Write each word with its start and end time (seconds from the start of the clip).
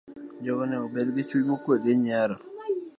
Jogo 0.43 0.61
onego 0.65 0.83
obed 0.87 1.07
gi 1.15 1.23
chuny 1.29 1.45
mokuwe, 1.49 1.75
giyier 1.83 2.29
e 2.33 2.37